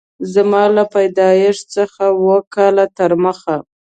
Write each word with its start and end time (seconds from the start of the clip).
زما 0.33 0.63
له 0.75 0.83
پیدایښت 0.93 1.65
څخه 1.75 2.01
اووه 2.13 2.37
کاله 2.55 2.85
تر 2.97 3.11
مخه 3.23 3.55